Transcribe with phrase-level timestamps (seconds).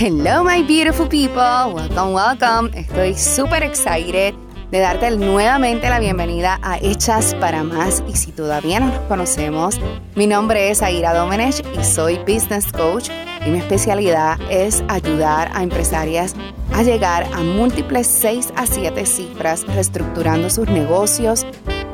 [0.00, 1.74] Hello, my beautiful people.
[1.74, 2.70] Welcome, welcome.
[2.72, 4.34] Estoy súper excited
[4.70, 8.02] de darte nuevamente la bienvenida a Hechas para Más.
[8.08, 9.78] Y si todavía no nos conocemos,
[10.14, 13.10] mi nombre es Aira Domenech y soy Business Coach.
[13.44, 16.34] Y mi especialidad es ayudar a empresarias
[16.72, 21.44] a llegar a múltiples 6 a 7 cifras, reestructurando sus negocios,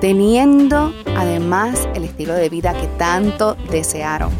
[0.00, 4.30] teniendo además el estilo de vida que tanto desearon.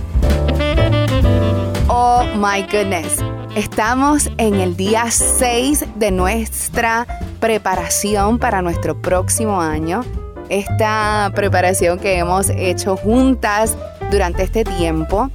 [1.88, 3.24] Oh my goodness.
[3.56, 7.06] Estamos en el día 6 de nuestra
[7.40, 10.02] preparación para nuestro próximo año.
[10.50, 13.74] Esta preparación que hemos hecho juntas
[14.10, 15.30] durante este tiempo.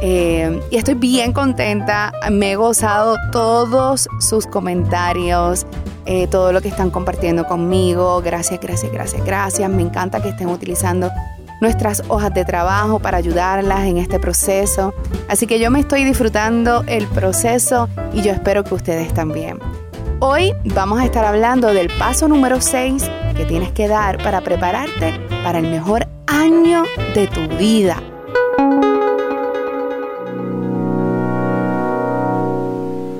[0.00, 2.14] Eh, y estoy bien contenta.
[2.32, 5.66] Me he gozado todos sus comentarios,
[6.06, 8.22] eh, todo lo que están compartiendo conmigo.
[8.22, 9.68] Gracias, gracias, gracias, gracias.
[9.68, 11.10] Me encanta que estén utilizando
[11.60, 14.94] nuestras hojas de trabajo para ayudarlas en este proceso.
[15.28, 19.58] Así que yo me estoy disfrutando el proceso y yo espero que ustedes también.
[20.20, 23.04] Hoy vamos a estar hablando del paso número 6
[23.36, 25.12] que tienes que dar para prepararte
[25.44, 28.02] para el mejor año de tu vida.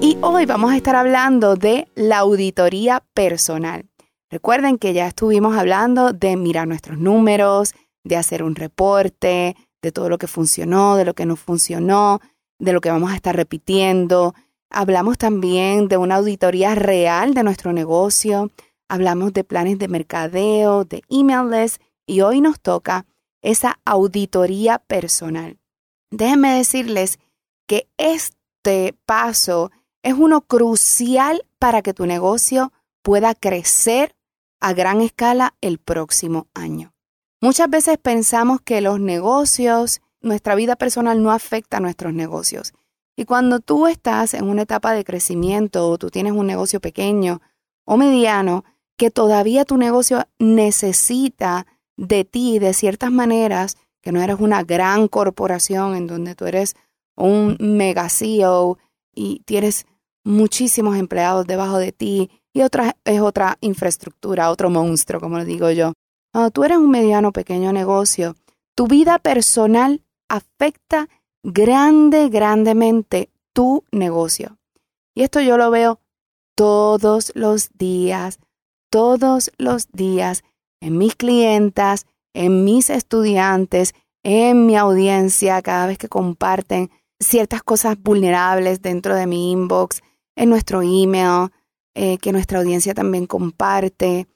[0.01, 3.85] Y hoy vamos a estar hablando de la auditoría personal.
[4.31, 7.75] Recuerden que ya estuvimos hablando de mirar nuestros números,
[8.07, 12.21] de hacer un reporte, de todo lo que funcionó, de lo que no funcionó,
[12.59, 14.35] de lo que vamos a estar repitiendo.
[14.71, 18.51] Hablamos también de una auditoría real de nuestro negocio.
[18.89, 23.07] Hablamos de planes de mercadeo, de email list y hoy nos toca
[23.43, 25.59] esa auditoría personal.
[26.11, 27.19] Déjenme decirles
[27.67, 34.15] que este paso es uno crucial para que tu negocio pueda crecer
[34.61, 36.96] a gran escala el próximo año.
[37.41, 42.73] Muchas veces pensamos que los negocios, nuestra vida personal no afecta a nuestros negocios.
[43.15, 47.41] Y cuando tú estás en una etapa de crecimiento o tú tienes un negocio pequeño
[47.85, 48.65] o mediano,
[48.97, 51.67] que todavía tu negocio necesita
[51.97, 56.75] de ti de ciertas maneras, que no eres una gran corporación en donde tú eres
[57.17, 58.79] un mega CEO
[59.15, 59.87] y tienes
[60.25, 65.71] muchísimos empleados debajo de ti y otra es otra infraestructura, otro monstruo, como lo digo
[65.71, 65.93] yo.
[66.37, 68.37] Cuando tú eres un mediano pequeño negocio,
[68.75, 71.09] tu vida personal afecta
[71.43, 74.59] grande, grandemente tu negocio.
[75.15, 75.99] Y esto yo lo veo
[76.55, 78.39] todos los días,
[78.91, 80.45] todos los días
[80.83, 82.05] en mis clientas,
[82.35, 89.27] en mis estudiantes, en mi audiencia, cada vez que comparten ciertas cosas vulnerables dentro de
[89.27, 90.03] mi inbox,
[90.37, 91.49] en nuestro email,
[91.95, 94.27] eh, que nuestra audiencia también comparte.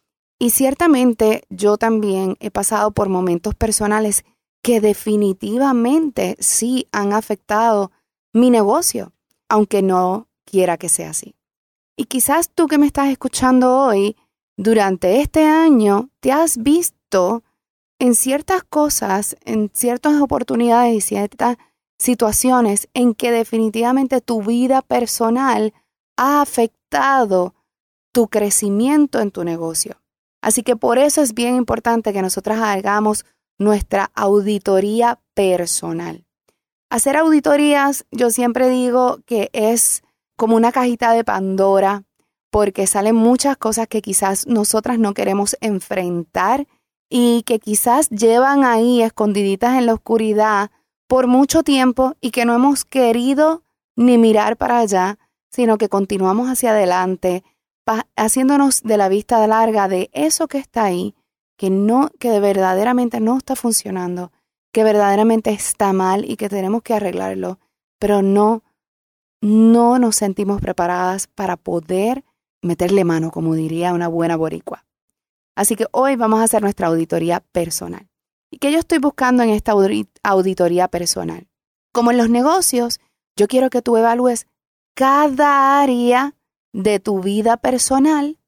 [0.42, 4.24] Y ciertamente yo también he pasado por momentos personales
[4.62, 7.92] que definitivamente sí han afectado
[8.32, 9.12] mi negocio,
[9.50, 11.36] aunque no quiera que sea así.
[11.94, 14.16] Y quizás tú que me estás escuchando hoy,
[14.56, 17.42] durante este año te has visto
[17.98, 21.58] en ciertas cosas, en ciertas oportunidades y ciertas
[21.98, 25.74] situaciones en que definitivamente tu vida personal
[26.16, 27.54] ha afectado
[28.10, 30.00] tu crecimiento en tu negocio.
[30.42, 33.24] Así que por eso es bien importante que nosotras hagamos
[33.58, 36.24] nuestra auditoría personal.
[36.90, 40.02] Hacer auditorías, yo siempre digo que es
[40.36, 42.04] como una cajita de Pandora,
[42.50, 46.66] porque salen muchas cosas que quizás nosotras no queremos enfrentar
[47.08, 50.70] y que quizás llevan ahí escondiditas en la oscuridad
[51.06, 53.62] por mucho tiempo y que no hemos querido
[53.96, 55.18] ni mirar para allá,
[55.50, 57.44] sino que continuamos hacia adelante
[58.16, 61.14] haciéndonos de la vista larga de eso que está ahí,
[61.56, 64.32] que no, que verdaderamente no está funcionando,
[64.72, 67.58] que verdaderamente está mal y que tenemos que arreglarlo,
[67.98, 68.62] pero no,
[69.40, 72.24] no nos sentimos preparadas para poder
[72.62, 74.84] meterle mano, como diría una buena boricua.
[75.56, 78.08] Así que hoy vamos a hacer nuestra auditoría personal.
[78.50, 79.72] ¿Y qué yo estoy buscando en esta
[80.22, 81.48] auditoría personal?
[81.93, 83.00] Como en los negocios,
[83.36, 84.46] yo quiero que tú evalúes
[84.94, 86.34] cada área
[86.72, 88.38] de tu vida personal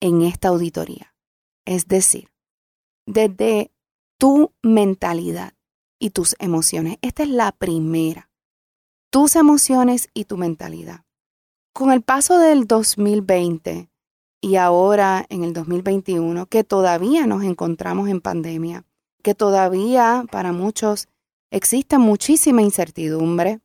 [0.00, 1.14] en esta auditoría.
[1.64, 2.30] Es decir,
[3.06, 3.72] desde
[4.18, 5.54] tu mentalidad
[5.98, 6.96] y tus emociones.
[7.02, 8.30] Esta es la primera.
[9.10, 11.04] Tus emociones y tu mentalidad.
[11.72, 13.90] Con el paso del 2020
[14.40, 18.84] y ahora en el 2021, que todavía nos encontramos en pandemia,
[19.22, 21.08] que todavía para muchos
[21.50, 23.60] existe muchísima incertidumbre,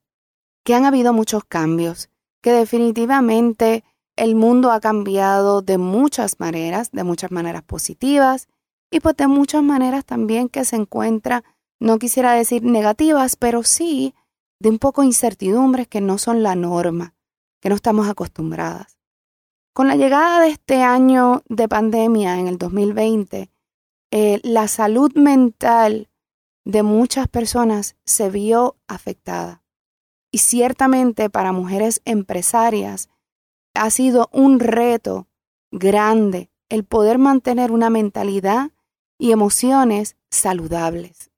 [0.64, 2.10] que han habido muchos cambios,
[2.46, 3.84] que definitivamente
[4.16, 8.50] el mundo ha cambiado de muchas maneras, de muchas maneras positivas
[8.92, 11.44] y pues de muchas maneras también que se encuentra,
[11.80, 14.14] no quisiera decir negativas, pero sí
[14.60, 17.16] de un poco incertidumbres que no son la norma.
[17.62, 19.00] que no estamos acostumbradas.
[19.74, 23.50] Con la llegada de este año de pandemia en el 2020,
[24.12, 26.12] eh, la salud mental
[26.64, 29.65] de muchas personas se vio afectada.
[30.36, 33.08] Y ciertamente para mujeres empresarias
[33.74, 35.30] ha sido un reto
[35.72, 38.72] grande el poder mantener una mentalidad
[39.18, 41.32] y emociones saludables.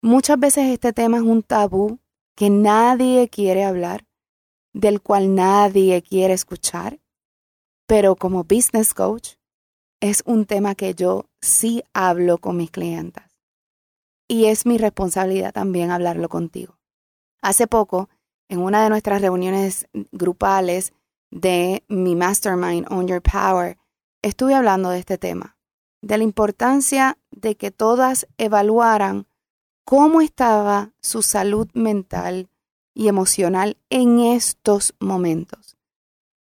[0.00, 1.98] Muchas veces este tema es un tabú
[2.34, 4.06] que nadie quiere hablar,
[4.72, 6.98] del cual nadie quiere escuchar,
[7.86, 9.34] pero como business coach
[10.00, 13.36] es un tema que yo sí hablo con mis clientas.
[14.28, 16.78] Y es mi responsabilidad también hablarlo contigo.
[17.42, 18.08] Hace poco,
[18.50, 20.92] en una de nuestras reuniones grupales
[21.30, 23.78] de mi mastermind On Your Power,
[24.22, 25.56] estuve hablando de este tema,
[26.02, 29.28] de la importancia de que todas evaluaran
[29.84, 32.50] cómo estaba su salud mental
[32.92, 35.76] y emocional en estos momentos.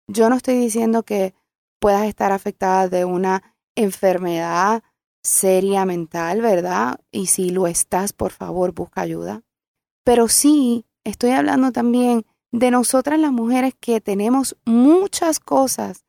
[0.08, 1.36] Yo no estoy diciendo que
[1.78, 3.44] puedas estar afectada de una
[3.76, 4.82] enfermedad
[5.24, 7.02] seria mental, ¿verdad?
[7.12, 9.44] Y si lo estás, por favor, busca ayuda.
[10.06, 16.06] Pero sí, estoy hablando también de nosotras las mujeres que tenemos muchas cosas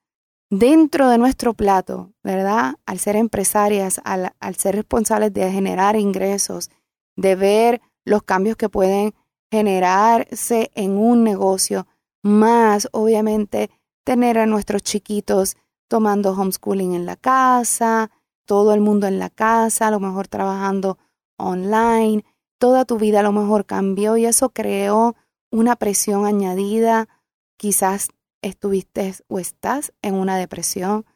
[0.50, 2.74] dentro de nuestro plato, ¿verdad?
[2.86, 6.70] Al ser empresarias, al, ser responsables de generar ingresos,
[7.16, 9.14] de ver los cambios que pueden
[9.50, 11.86] generarse en un negocio,
[12.22, 13.70] más obviamente
[14.04, 15.56] tener a nuestros chiquitos
[15.88, 18.10] tomando homeschooling en la casa,
[18.46, 20.98] todo el mundo en la casa, a lo mejor trabajando
[21.36, 22.24] online,
[22.58, 25.16] toda tu vida a lo mejor cambió y eso creó
[25.50, 27.08] una presión añadida,
[27.56, 28.10] quizás
[28.42, 31.06] estuviste o estás en una depresión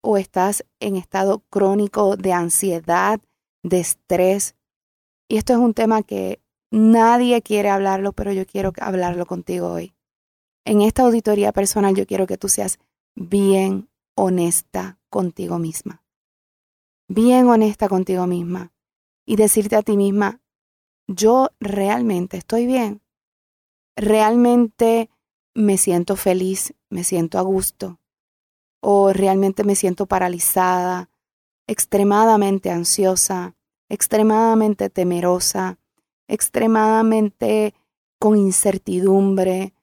[0.00, 3.20] o estás en estado crónico de ansiedad,
[3.62, 4.56] de estrés.
[5.28, 6.40] Y esto es un tema que
[6.70, 9.94] nadie quiere hablarlo, pero yo quiero hablarlo contigo hoy.
[10.64, 12.78] En esta auditoría personal yo quiero que tú seas
[13.14, 16.02] bien honesta contigo misma.
[17.08, 18.72] Bien honesta contigo misma.
[19.24, 20.41] Y decirte a ti misma,
[21.14, 23.02] yo realmente estoy bien.
[23.96, 25.10] Realmente
[25.54, 28.00] me siento feliz, me siento a gusto,
[28.80, 31.10] o realmente me siento paralizada,
[31.66, 33.54] extremadamente ansiosa,
[33.88, 35.78] extremadamente temerosa,
[36.26, 37.74] extremadamente
[38.18, 39.74] con incertidumbre,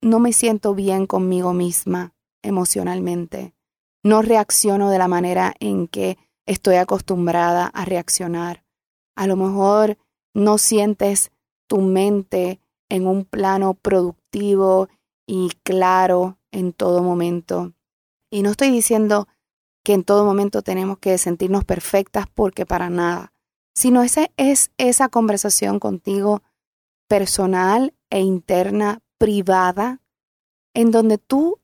[0.00, 3.54] no me siento bien conmigo misma emocionalmente,
[4.02, 6.16] no reacciono de la manera en que
[6.46, 8.64] estoy acostumbrada a reaccionar.
[9.14, 9.98] A lo mejor
[10.34, 11.32] no sientes
[11.68, 14.88] tu mente en un plano productivo
[15.26, 17.72] y claro en todo momento.
[18.30, 19.28] Y no estoy diciendo
[19.84, 23.32] que en todo momento tenemos que sentirnos perfectas porque para nada,
[23.74, 26.42] sino esa es esa conversación contigo
[27.08, 30.00] personal e interna, privada,
[30.74, 31.60] en donde tú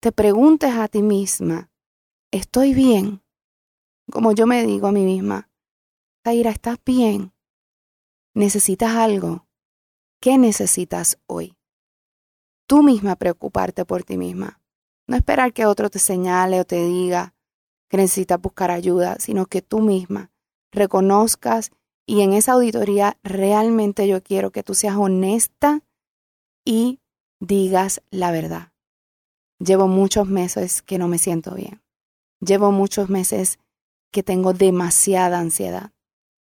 [0.00, 1.70] te preguntes a ti misma,
[2.32, 3.22] ¿estoy bien?
[4.10, 5.50] Como yo me digo a mí misma,
[6.24, 7.32] Zaira, ¿estás bien?
[8.38, 9.46] ¿Necesitas algo?
[10.20, 11.58] ¿Qué necesitas hoy?
[12.68, 14.60] tú misma preocuparte por ti misma.
[15.08, 17.34] No esperar que otro te señale o te diga
[17.88, 20.30] que necesitas buscar ayuda, sino que tú misma
[20.70, 21.70] reconozcas
[22.06, 25.80] y en esa auditoría realmente yo quiero que tú seas honesta
[26.64, 27.00] y
[27.40, 28.72] digas la verdad.
[29.58, 31.82] Llevo muchos meses que no me siento bien.
[32.40, 33.58] Llevo muchos meses
[34.12, 35.92] que tengo demasiada ansiedad.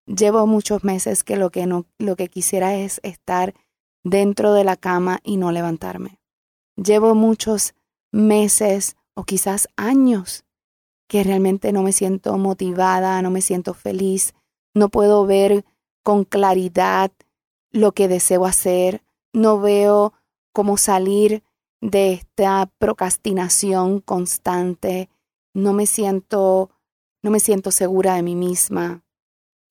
[0.07, 3.55] Llevo muchos meses que lo que no lo que quisiera es estar
[4.03, 6.19] dentro de la cama y no levantarme.
[6.75, 7.73] Llevo muchos
[8.11, 10.45] meses o quizás años
[11.07, 14.33] que realmente no me siento motivada, no me siento feliz,
[14.73, 15.65] no puedo ver
[16.03, 17.11] con claridad
[17.71, 20.13] lo que deseo hacer, no veo
[20.53, 21.43] cómo salir
[21.81, 25.09] de esta procrastinación constante,
[25.53, 26.69] no me siento
[27.23, 29.04] no me siento segura de mí misma.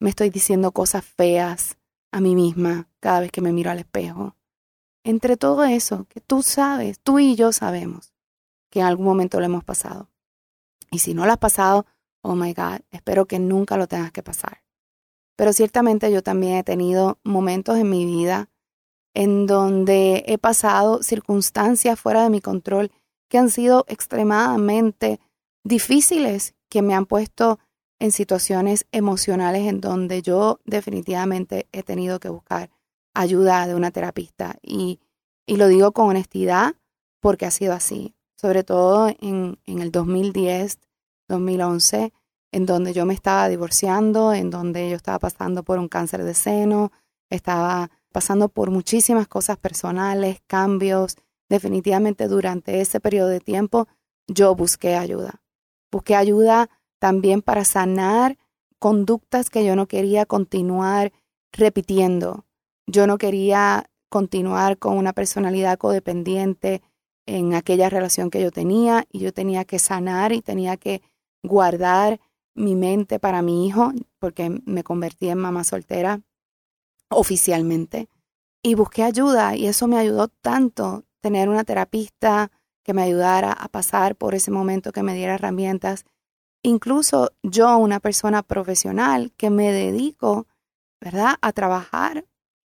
[0.04, 1.78] Me estoy diciendo cosas feas,
[2.12, 4.36] a mí misma cada vez que me miro al espejo.
[5.02, 8.12] Entre todo eso que tú sabes, tú y yo sabemos
[8.68, 10.10] que en algún momento lo hemos pasado.
[10.90, 11.86] Y si no lo has pasado,
[12.20, 14.62] oh my God, espero que nunca lo tengas que pasar.
[15.36, 18.50] Pero ciertamente yo también he tenido momentos en mi vida
[19.14, 22.92] en donde he pasado circunstancias fuera de mi control
[23.30, 25.18] que han sido extremadamente
[25.62, 27.58] difíciles, que me han puesto
[28.04, 32.68] en situaciones emocionales en donde yo definitivamente he tenido que buscar
[33.14, 34.56] ayuda de una terapista.
[34.60, 35.00] Y,
[35.46, 36.74] y lo digo con honestidad
[37.20, 40.80] porque ha sido así, sobre todo en, en el 2010,
[41.28, 42.12] 2011,
[42.52, 46.34] en donde yo me estaba divorciando, en donde yo estaba pasando por un cáncer de
[46.34, 46.92] seno,
[47.30, 51.16] estaba pasando por muchísimas cosas personales, cambios
[51.48, 53.88] definitivamente durante ese periodo de tiempo
[54.26, 55.40] yo busqué ayuda.
[55.90, 58.38] Busqué ayuda también para sanar
[58.78, 61.12] conductas que yo no quería continuar
[61.52, 62.44] repitiendo.
[62.86, 66.82] Yo no quería continuar con una personalidad codependiente
[67.26, 71.02] en aquella relación que yo tenía y yo tenía que sanar y tenía que
[71.42, 72.20] guardar
[72.54, 76.20] mi mente para mi hijo porque me convertí en mamá soltera
[77.10, 78.08] oficialmente
[78.62, 82.50] y busqué ayuda y eso me ayudó tanto tener una terapista
[82.82, 86.04] que me ayudara a pasar por ese momento, que me diera herramientas.
[86.66, 90.46] Incluso yo, una persona profesional que me dedico,
[90.98, 92.24] ¿verdad?, a trabajar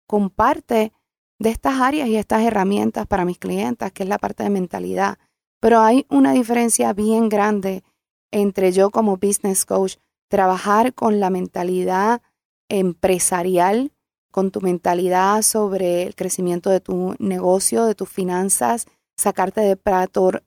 [0.06, 0.92] con parte
[1.38, 5.18] de estas áreas y estas herramientas para mis clientes, que es la parte de mentalidad.
[5.58, 7.82] Pero hay una diferencia bien grande
[8.30, 9.96] entre yo como business coach,
[10.28, 12.20] trabajar con la mentalidad
[12.68, 13.92] empresarial,
[14.30, 19.78] con tu mentalidad sobre el crecimiento de tu negocio, de tus finanzas, sacarte de,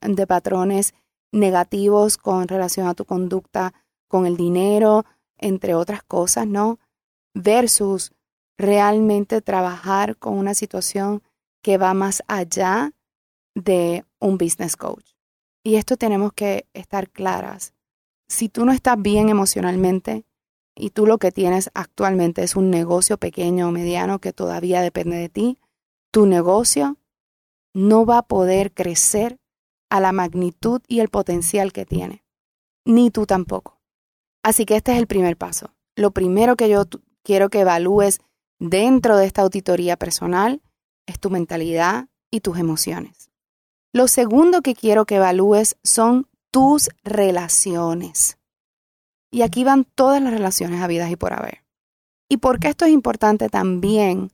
[0.02, 0.94] de patrones
[1.32, 3.74] negativos con relación a tu conducta
[4.08, 5.06] con el dinero,
[5.38, 6.80] entre otras cosas, ¿no?
[7.34, 8.12] Versus
[8.58, 11.24] realmente trabajar con una situación
[11.64, 12.92] que va más allá
[13.56, 15.14] de un business coach.
[15.64, 17.74] Y esto tenemos que estar claras.
[18.28, 20.26] Si tú no estás bien emocionalmente
[20.76, 25.18] y tú lo que tienes actualmente es un negocio pequeño o mediano que todavía depende
[25.18, 25.60] de ti,
[26.12, 26.98] tu negocio
[27.74, 29.38] no va a poder crecer
[29.92, 32.24] a la magnitud y el potencial que tiene.
[32.86, 33.80] Ni tú tampoco.
[34.42, 35.76] Así que este es el primer paso.
[35.96, 36.86] Lo primero que yo
[37.24, 38.22] quiero que evalúes
[38.58, 40.62] dentro de esta auditoría personal
[41.06, 43.30] es tu mentalidad y tus emociones.
[43.92, 48.38] Lo segundo que quiero que evalúes son tus relaciones.
[49.30, 51.66] Y aquí van todas las relaciones habidas y por haber.
[52.30, 54.32] ¿Y por qué esto es importante también?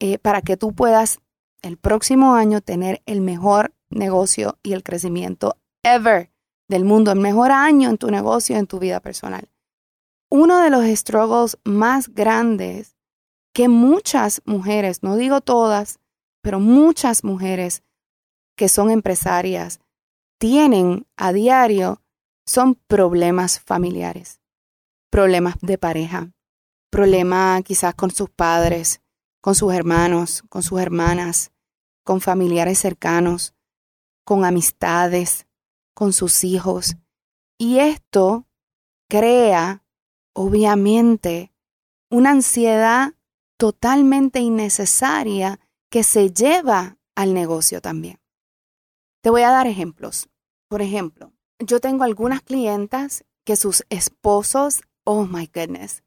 [0.00, 1.20] Eh, para que tú puedas
[1.62, 6.30] el próximo año tener el mejor negocio y el crecimiento ever
[6.68, 9.48] del mundo, el mejor año en tu negocio, en tu vida personal.
[10.30, 12.96] Uno de los struggles más grandes
[13.54, 15.98] que muchas mujeres, no digo todas,
[16.42, 17.82] pero muchas mujeres
[18.56, 19.80] que son empresarias
[20.38, 22.02] tienen a diario
[22.46, 24.40] son problemas familiares,
[25.10, 26.30] problemas de pareja,
[26.90, 29.00] problemas quizás con sus padres,
[29.40, 31.52] con sus hermanos, con sus hermanas,
[32.04, 33.54] con familiares cercanos,
[34.28, 35.46] con amistades,
[35.94, 36.96] con sus hijos.
[37.56, 38.46] Y esto
[39.08, 39.86] crea,
[40.34, 41.54] obviamente,
[42.10, 43.14] una ansiedad
[43.56, 48.20] totalmente innecesaria que se lleva al negocio también.
[49.22, 50.28] Te voy a dar ejemplos.
[50.68, 56.02] Por ejemplo, yo tengo algunas clientas que sus esposos, oh my goodness,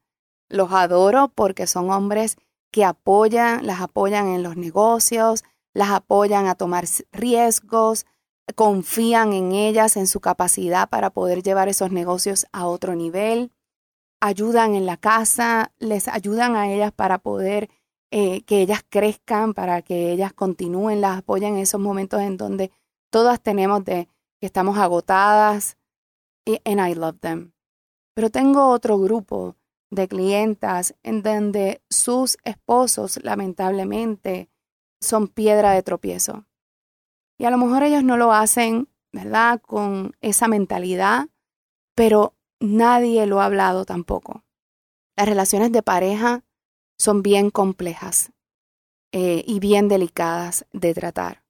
[0.47, 2.37] los adoro porque son hombres
[2.69, 8.05] que apoyan, las apoyan en los negocios, las apoyan a tomar riesgos,
[8.55, 13.51] confían en ellas, en su capacidad para poder llevar esos negocios a otro nivel
[14.21, 17.69] ayudan en la casa, les ayudan a ellas para poder
[18.11, 22.71] eh, que ellas crezcan, para que ellas continúen, las apoyan en esos momentos en donde
[23.09, 24.07] todas tenemos de
[24.39, 25.77] que estamos agotadas.
[26.45, 27.53] Y, and I love them.
[28.13, 29.55] Pero tengo otro grupo
[29.89, 34.49] de clientas en donde sus esposos lamentablemente
[35.01, 36.45] son piedra de tropiezo.
[37.37, 39.59] Y a lo mejor ellos no lo hacen, ¿verdad?
[39.61, 41.27] Con esa mentalidad,
[41.95, 44.43] pero nadie lo ha hablado tampoco.
[45.17, 46.43] Las relaciones de pareja
[46.97, 48.31] son bien complejas
[49.11, 51.43] eh, y bien delicadas de tratar.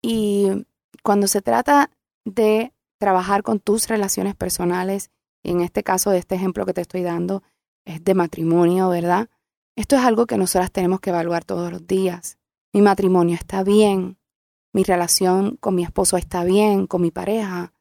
[0.00, 0.66] Y
[1.02, 1.90] cuando se trata
[2.24, 5.10] de trabajar con tus relaciones personales,
[5.42, 7.42] y en este caso de este ejemplo que te estoy dando,
[7.84, 9.28] es de matrimonio, ¿verdad?
[9.76, 12.38] Esto es algo que nosotras tenemos que evaluar todos los días.
[12.74, 14.16] Mi matrimonio está bien,
[14.72, 17.74] mi relación con mi esposo está bien, con mi pareja,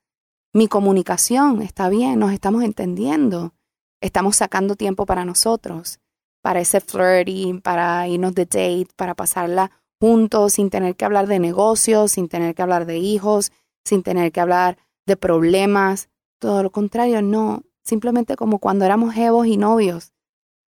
[0.54, 3.54] mi comunicación está bien, nos estamos entendiendo,
[4.02, 6.02] estamos sacando tiempo para nosotros,
[6.42, 9.72] para ese flirting, para irnos de date, para pasarla
[10.02, 13.54] juntos sin tener que hablar de negocios, sin tener que hablar de hijos,
[13.86, 16.10] sin tener que hablar de problemas.
[16.38, 17.64] Todo lo contrario, no.
[17.84, 20.12] Simplemente como cuando éramos jevos y novios,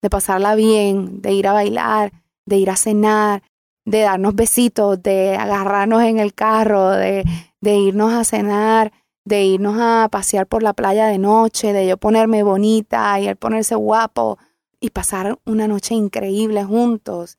[0.03, 2.13] de pasarla bien, de ir a bailar,
[2.45, 3.43] de ir a cenar,
[3.85, 7.25] de darnos besitos, de agarrarnos en el carro, de,
[7.61, 8.93] de irnos a cenar
[9.25, 13.37] de irnos a pasear por la playa de noche, de yo ponerme bonita y él
[13.37, 14.39] ponerse guapo
[14.81, 17.39] y pasar una noche increíble juntos.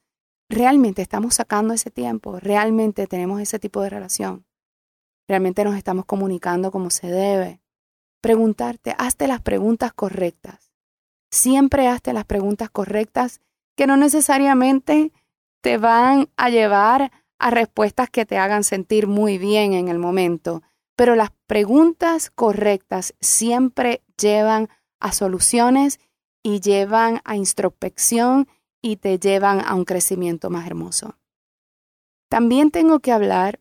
[0.50, 4.46] Realmente estamos sacando ese tiempo, realmente tenemos ese tipo de relación,
[5.28, 7.62] realmente nos estamos comunicando como se debe.
[8.22, 10.72] Preguntarte, hazte las preguntas correctas.
[11.32, 13.42] Siempre hazte las preguntas correctas
[13.76, 15.12] que no necesariamente
[15.62, 20.62] te van a llevar a respuestas que te hagan sentir muy bien en el momento,
[20.96, 26.00] pero las preguntas correctas siempre llevan a soluciones
[26.44, 28.48] y llevan a introspección
[28.82, 31.18] y te llevan a un crecimiento más hermoso.
[32.30, 33.60] También tengo que hablar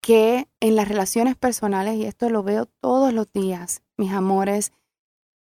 [0.00, 4.72] que en las relaciones personales, y esto lo veo todos los días, mis amores,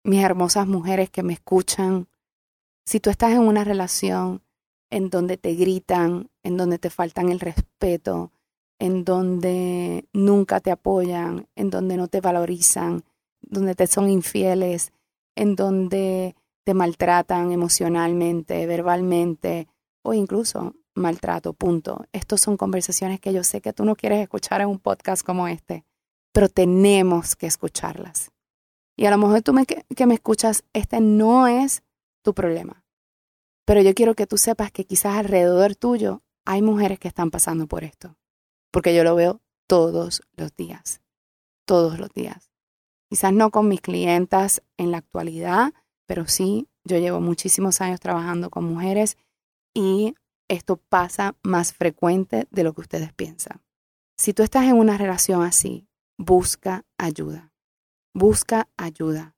[0.04, 2.08] mis hermosas mujeres que me escuchan,
[2.86, 4.43] si tú estás en una relación
[4.90, 8.30] en donde te gritan, en donde te faltan el respeto,
[8.78, 13.04] en donde nunca te apoyan, en donde no te valorizan,
[13.40, 14.92] donde te son infieles,
[15.36, 19.68] en donde te maltratan emocionalmente, verbalmente
[20.02, 22.06] o incluso maltrato, punto.
[22.12, 25.48] Estas son conversaciones que yo sé que tú no quieres escuchar en un podcast como
[25.48, 25.84] este,
[26.32, 28.30] pero tenemos que escucharlas.
[28.96, 31.82] Y a lo mejor tú me, que me escuchas, este no es
[32.22, 32.83] tu problema.
[33.64, 37.66] Pero yo quiero que tú sepas que quizás alrededor tuyo hay mujeres que están pasando
[37.66, 38.16] por esto,
[38.70, 41.00] porque yo lo veo todos los días,
[41.64, 42.50] todos los días.
[43.08, 45.72] Quizás no con mis clientas en la actualidad,
[46.06, 49.16] pero sí, yo llevo muchísimos años trabajando con mujeres
[49.72, 50.14] y
[50.48, 53.62] esto pasa más frecuente de lo que ustedes piensan.
[54.18, 57.52] Si tú estás en una relación así, busca ayuda.
[58.12, 59.34] Busca ayuda.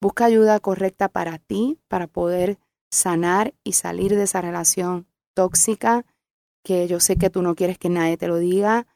[0.00, 2.58] Busca ayuda correcta para ti, para poder
[2.90, 6.04] sanar y salir de esa relación tóxica
[6.62, 8.86] que yo sé que tú no quieres que nadie te lo diga,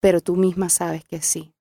[0.00, 1.54] pero tú misma sabes que sí.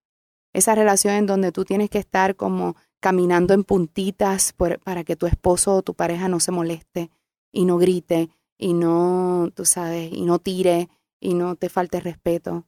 [0.54, 5.26] Esa relación en donde tú tienes que estar como caminando en puntitas para que tu
[5.26, 7.10] esposo o tu pareja no se moleste
[7.52, 12.66] y no grite y no, tú sabes, y no tire y no te falte respeto.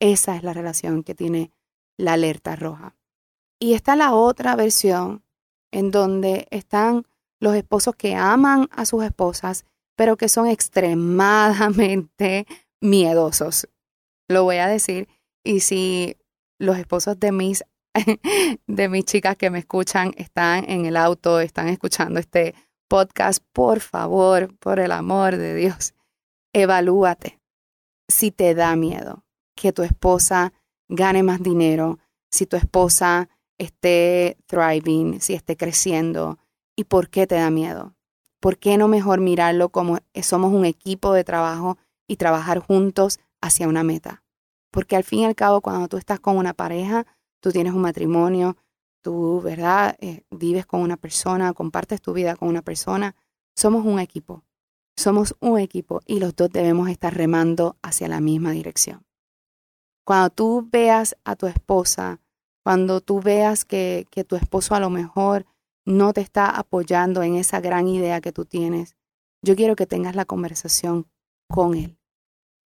[0.00, 1.52] Esa es la relación que tiene
[1.96, 2.96] la alerta roja.
[3.58, 5.22] Y está la otra versión
[5.70, 7.04] en donde están
[7.40, 9.64] los esposos que aman a sus esposas,
[9.96, 12.46] pero que son extremadamente
[12.80, 13.68] miedosos.
[14.28, 15.08] Lo voy a decir.
[15.44, 16.16] Y si
[16.58, 17.64] los esposos de mis
[18.66, 22.54] de mis chicas que me escuchan están en el auto, están escuchando este
[22.88, 25.94] podcast, por favor, por el amor de Dios,
[26.52, 27.40] evalúate
[28.08, 29.24] si te da miedo
[29.56, 30.52] que tu esposa
[30.88, 31.98] gane más dinero,
[32.30, 36.38] si tu esposa esté thriving, si esté creciendo
[36.80, 37.94] y por qué te da miedo.
[38.40, 41.76] ¿Por qué no mejor mirarlo como somos un equipo de trabajo
[42.08, 44.24] y trabajar juntos hacia una meta?
[44.70, 47.06] Porque al fin y al cabo, cuando tú estás con una pareja,
[47.40, 48.56] tú tienes un matrimonio,
[49.02, 49.94] tú, ¿verdad?
[50.00, 53.14] Eh, vives con una persona, compartes tu vida con una persona.
[53.54, 54.42] Somos un equipo.
[54.96, 59.04] Somos un equipo y los dos debemos estar remando hacia la misma dirección.
[60.06, 62.20] Cuando tú veas a tu esposa,
[62.64, 65.44] cuando tú veas que, que tu esposo a lo mejor
[65.84, 68.96] no te está apoyando en esa gran idea que tú tienes,
[69.42, 71.06] yo quiero que tengas la conversación
[71.48, 71.98] con él.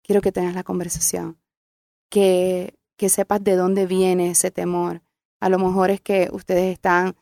[0.03, 1.39] Quiero que tengas la conversación.
[2.11, 5.03] Que, que sepas de dónde viene ese temor.
[5.41, 7.17] A lo mejor es que ustedes están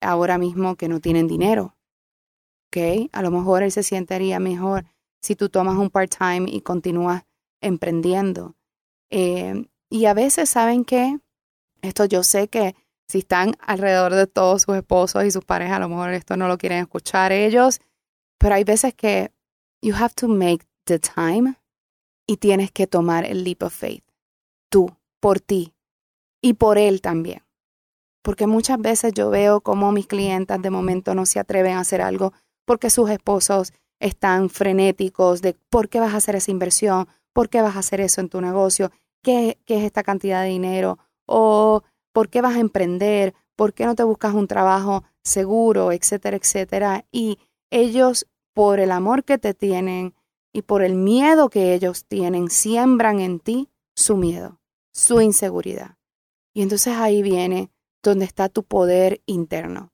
[0.00, 1.76] ahora mismo que no tienen dinero.
[2.68, 3.08] ¿Ok?
[3.12, 4.84] A lo mejor él se sentiría mejor
[5.20, 7.24] si tú tomas un part-time y continúas
[7.60, 8.56] emprendiendo.
[9.10, 11.18] Eh, y a veces, ¿saben qué?
[11.82, 12.74] Esto yo sé que
[13.08, 16.46] si están alrededor de todos sus esposos y sus parejas, a lo mejor esto no
[16.46, 17.80] lo quieren escuchar ellos,
[18.38, 19.32] pero hay veces que
[19.82, 21.54] you have to make the time
[22.26, 24.04] y tienes que tomar el leap of faith.
[24.70, 25.74] Tú, por ti
[26.42, 27.42] y por él también.
[28.22, 32.02] Porque muchas veces yo veo como mis clientas de momento no se atreven a hacer
[32.02, 32.34] algo
[32.66, 37.62] porque sus esposos están frenéticos de por qué vas a hacer esa inversión, por qué
[37.62, 38.92] vas a hacer eso en tu negocio,
[39.22, 43.34] qué, qué es esta cantidad de dinero, o ¿Por qué vas a emprender?
[43.56, 47.04] ¿Por qué no te buscas un trabajo seguro, etcétera, etcétera?
[47.10, 47.38] Y
[47.70, 50.14] ellos, por el amor que te tienen
[50.52, 54.60] y por el miedo que ellos tienen, siembran en ti su miedo,
[54.92, 55.98] su inseguridad.
[56.54, 57.70] Y entonces ahí viene
[58.02, 59.92] donde está tu poder interno.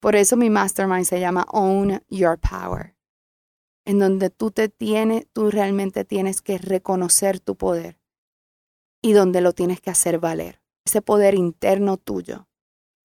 [0.00, 2.96] Por eso mi mastermind se llama Own Your Power,
[3.84, 8.00] en donde tú te tienes, tú realmente tienes que reconocer tu poder
[9.00, 12.48] y donde lo tienes que hacer valer ese poder interno tuyo,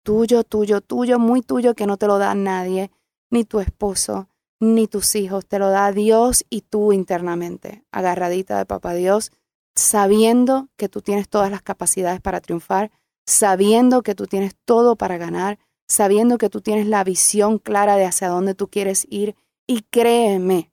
[0.04, 2.92] tuyo, tuyo, tuyo, muy tuyo, que no te lo da nadie,
[3.30, 8.66] ni tu esposo, ni tus hijos, te lo da Dios y tú internamente, agarradita de
[8.66, 9.32] papá Dios,
[9.76, 12.92] sabiendo que tú tienes todas las capacidades para triunfar,
[13.26, 18.06] sabiendo que tú tienes todo para ganar, sabiendo que tú tienes la visión clara de
[18.06, 19.36] hacia dónde tú quieres ir.
[19.68, 20.72] Y créeme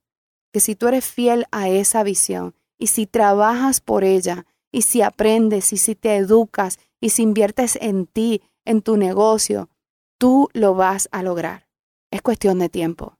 [0.53, 5.03] que si tú eres fiel a esa visión y si trabajas por ella y si
[5.03, 9.71] aprendes y si te educas y si inviertes en ti, en tu negocio,
[10.19, 11.69] tú lo vas a lograr.
[12.11, 13.17] Es cuestión de tiempo.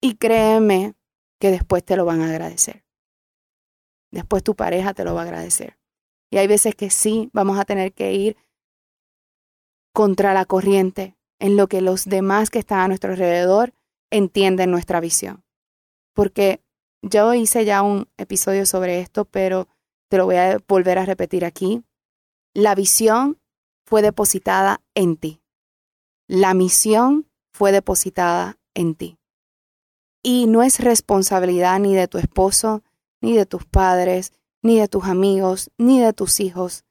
[0.00, 0.94] Y créeme
[1.38, 2.84] que después te lo van a agradecer.
[4.10, 5.78] después tu pareja te lo va a agradecer.
[6.32, 8.36] Y hay veces que sí, vamos a tener que ir
[9.94, 13.72] contra la corriente en lo que los demás que están a nuestro alrededor
[14.10, 15.44] entienden nuestra visión.
[16.12, 16.60] Porque
[17.02, 19.68] yo hice ya un episodio sobre esto, pero
[20.12, 21.84] te lo voy a volver a repetir aquí.
[22.52, 23.40] La visión
[23.86, 25.40] fue depositada en ti.
[26.28, 29.16] La misión fue depositada en ti.
[30.22, 32.82] Y no es responsabilidad ni de tu esposo,
[33.22, 36.84] ni de tus padres, ni de tus amigos, ni de tus hijos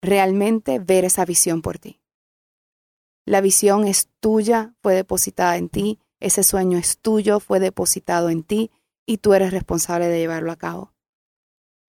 [0.00, 2.00] realmente ver esa visión por ti.
[3.26, 8.42] La visión es tuya, fue depositada en ti, ese sueño es tuyo, fue depositado en
[8.42, 8.70] ti
[9.04, 10.92] y tú eres responsable de llevarlo a cabo.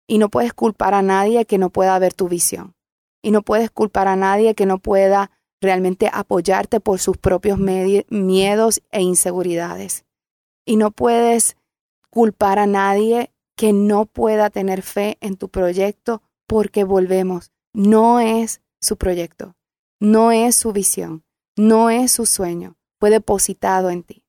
[0.06, 2.74] Y no puedes culpar a nadie que no pueda ver tu visión.
[3.22, 8.82] Y no puedes culpar a nadie que no pueda realmente apoyarte por sus propios miedos
[8.90, 10.04] e inseguridades.
[10.66, 11.56] Y no puedes
[12.10, 17.50] culpar a nadie que no pueda tener fe en tu proyecto porque volvemos.
[17.72, 19.56] No es su proyecto,
[20.00, 21.24] no es su visión,
[21.56, 24.24] no es su sueño, fue depositado en ti.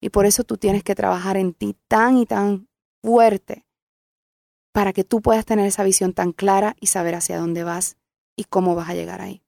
[0.00, 2.68] Y por eso tú tienes que trabajar en ti tan y tan
[3.02, 3.65] fuerte
[4.76, 7.96] para que tú puedas tener esa visión tan clara y saber hacia dónde vas
[8.36, 9.42] y cómo vas a llegar ahí.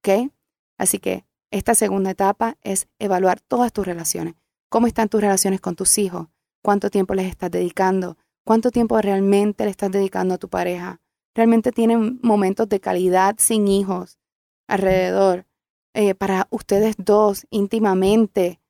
[0.00, 0.32] ¿Ok?
[0.76, 4.34] Así que esta segunda etapa es evaluar todas tus relaciones.
[4.68, 6.26] ¿Cómo están tus relaciones con tus hijos?
[6.60, 8.16] ¿Cuánto tiempo les estás dedicando?
[8.44, 11.00] ¿Cuánto tiempo realmente le estás dedicando a tu pareja?
[11.36, 14.18] ¿Realmente tienen momentos de calidad sin hijos
[14.66, 15.46] alrededor?
[15.94, 18.60] Eh, para ustedes dos íntimamente,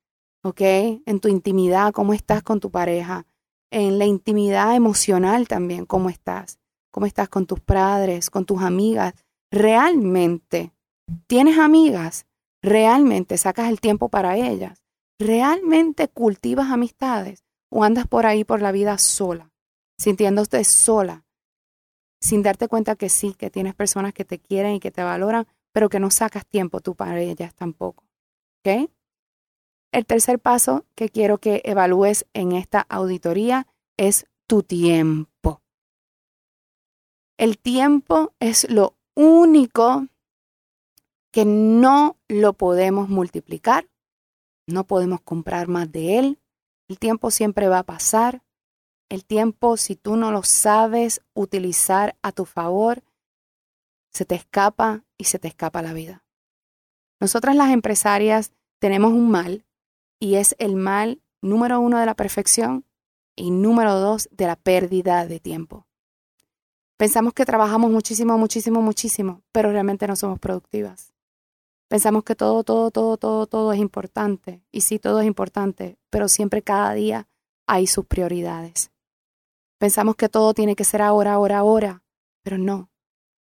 [0.43, 0.61] ¿ok?
[1.07, 3.25] En tu intimidad, ¿cómo estás con tu pareja?
[3.73, 6.59] En la intimidad emocional también, ¿cómo estás?
[6.91, 9.15] ¿Cómo estás con tus padres, con tus amigas?
[9.51, 10.75] ¿Realmente
[11.27, 12.27] tienes amigas?
[12.63, 14.83] ¿Realmente sacas el tiempo para ellas?
[15.19, 17.45] ¿Realmente cultivas amistades?
[17.71, 19.51] ¿O andas por ahí por la vida sola,
[19.99, 21.25] sintiéndote sola,
[22.21, 25.47] sin darte cuenta que sí, que tienes personas que te quieren y que te valoran,
[25.73, 28.05] pero que no sacas tiempo tú para ellas tampoco?
[28.59, 28.91] ¿Ok?
[29.93, 33.67] El tercer paso que quiero que evalúes en esta auditoría
[33.99, 35.61] es tu tiempo.
[37.37, 40.07] El tiempo es lo único
[41.31, 43.89] que no lo podemos multiplicar,
[44.67, 46.39] no podemos comprar más de él,
[46.89, 48.43] el tiempo siempre va a pasar,
[49.11, 53.03] el tiempo si tú no lo sabes utilizar a tu favor,
[54.11, 56.25] se te escapa y se te escapa la vida.
[57.21, 59.65] Nosotras las empresarias tenemos un mal
[60.23, 62.85] y es el mal número uno de la perfección
[63.35, 65.89] y número dos de la pérdida de tiempo.
[66.97, 71.13] Pensamos que trabajamos muchísimo, muchísimo, muchísimo, pero realmente no somos productivas.
[71.89, 74.63] Pensamos que todo, todo, todo, todo, todo es importante.
[74.71, 77.27] Y sí, todo es importante, pero siempre cada día
[77.67, 78.93] hay sus prioridades.
[79.79, 82.05] Pensamos que todo tiene que ser ahora, ahora, ahora,
[82.45, 82.91] pero no.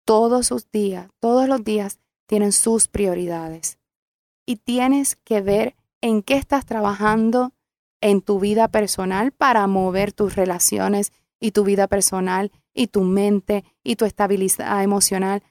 [0.05, 3.79] Todos sus días, todos los días tienen sus prioridades.
[4.45, 5.77] Y tienes que ver
[6.07, 7.53] en qué estás trabajando
[8.01, 13.65] en tu vida personal para mover tus relaciones y tu vida personal y tu mente
[13.83, 15.43] y tu estabilidad emocional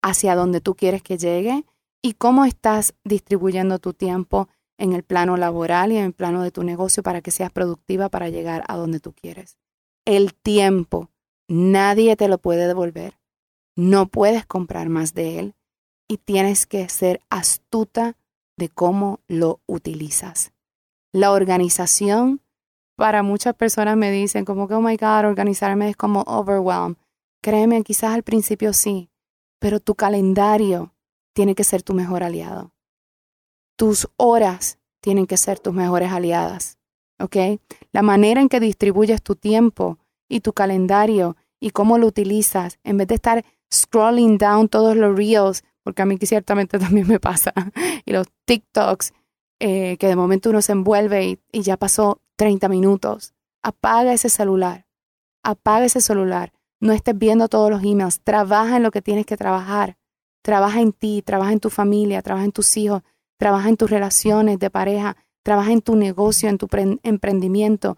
[0.00, 1.64] hacia donde tú quieres que llegue
[2.00, 6.52] y cómo estás distribuyendo tu tiempo en el plano laboral y en el plano de
[6.52, 9.58] tu negocio para que seas productiva para llegar a donde tú quieres.
[10.04, 11.10] El tiempo,
[11.48, 13.18] nadie te lo puede devolver.
[13.74, 15.54] No puedes comprar más de él
[16.08, 18.16] y tienes que ser astuta
[18.68, 20.52] cómo lo utilizas.
[21.12, 22.40] La organización
[22.96, 26.96] para muchas personas me dicen como que, oh my God, organizarme es como overwhelm.
[27.42, 29.10] Créeme, quizás al principio sí,
[29.58, 30.94] pero tu calendario
[31.34, 32.72] tiene que ser tu mejor aliado.
[33.76, 36.78] Tus horas tienen que ser tus mejores aliadas,
[37.18, 37.36] ¿ok?
[37.90, 39.98] La manera en que distribuyes tu tiempo
[40.28, 45.16] y tu calendario y cómo lo utilizas, en vez de estar scrolling down todos los
[45.16, 47.52] reels, porque a mí ciertamente también me pasa,
[48.04, 49.12] y los TikToks,
[49.60, 53.34] eh, que de momento uno se envuelve y ya pasó 30 minutos.
[53.62, 54.86] Apaga ese celular.
[55.44, 56.52] Apaga ese celular.
[56.80, 58.20] No estés viendo todos los emails.
[58.22, 59.98] Trabaja en lo que tienes que trabajar.
[60.42, 63.02] Trabaja en ti, trabaja en tu familia, trabaja en tus hijos,
[63.38, 66.68] trabaja en tus relaciones de pareja, trabaja en tu negocio, en tu
[67.04, 67.96] emprendimiento.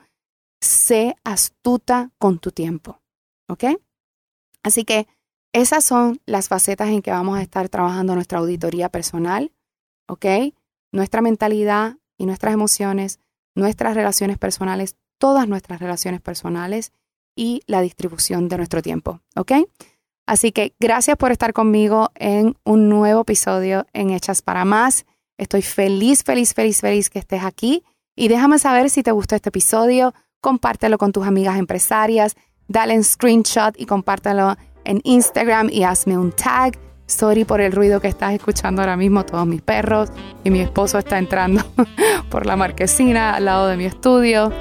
[0.61, 3.01] Sé astuta con tu tiempo.
[3.49, 3.65] ¿Ok?
[4.63, 5.09] Así que
[5.55, 9.53] esas son las facetas en que vamos a estar trabajando nuestra auditoría personal.
[10.07, 10.27] ¿Ok?
[10.93, 13.19] Nuestra mentalidad y nuestras emociones
[13.55, 16.93] nuestras relaciones personales, todas nuestras relaciones personales
[17.37, 19.21] y la distribución de nuestro tiempo.
[19.37, 19.53] ¿Ok?
[20.27, 25.05] Así que gracias por estar conmigo en un nuevo episodio en Hechas para Más.
[25.37, 27.85] Estoy feliz, feliz, feliz, feliz que estés aquí
[28.17, 32.37] y déjame saber si te gustó este episodio, compártelo con tus amigas empresarias,
[32.69, 36.79] dale un screenshot y compártelo en Instagram y hazme un tag.
[37.07, 40.11] Sorry por el ruido que estás escuchando ahora mismo, todos mis perros
[40.43, 41.63] y mi esposo está entrando
[42.31, 44.53] por la marquesina al lado de mi estudio.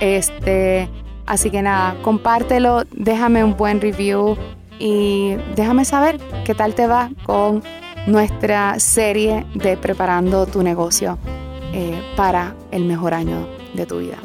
[0.00, 0.88] Este,
[1.26, 4.36] así que nada, compártelo, déjame un buen review
[4.78, 7.62] y déjame saber qué tal te va con
[8.06, 11.18] nuestra serie de preparando tu negocio
[11.72, 14.18] eh, para el mejor año de tu vida.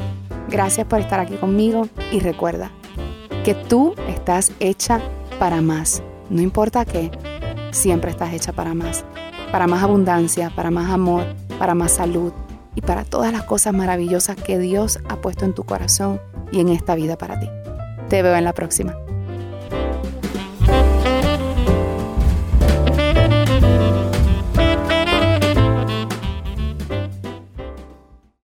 [0.47, 2.71] Gracias por estar aquí conmigo y recuerda
[3.43, 5.01] que tú estás hecha
[5.39, 6.01] para más.
[6.29, 7.11] No importa qué,
[7.71, 9.03] siempre estás hecha para más.
[9.51, 11.25] Para más abundancia, para más amor,
[11.59, 12.33] para más salud
[12.75, 16.19] y para todas las cosas maravillosas que Dios ha puesto en tu corazón
[16.51, 17.49] y en esta vida para ti.
[18.09, 18.95] Te veo en la próxima.